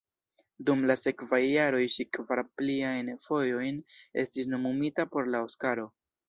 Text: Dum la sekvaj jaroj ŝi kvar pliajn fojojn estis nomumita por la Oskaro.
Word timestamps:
Dum 0.67 0.79
la 0.91 0.93
sekvaj 0.99 1.39
jaroj 1.43 1.81
ŝi 1.95 2.05
kvar 2.17 2.41
pliajn 2.61 3.11
fojojn 3.27 3.79
estis 4.25 4.51
nomumita 4.55 5.07
por 5.13 5.31
la 5.37 5.45
Oskaro. 5.51 5.89